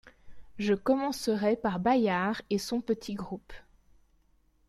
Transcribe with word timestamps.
Je 0.57 0.73
commencerais 0.73 1.55
par 1.55 1.79
Bayard 1.79 2.41
et 2.49 2.57
son 2.57 2.81
petit 2.81 3.13
groupe. 3.13 3.53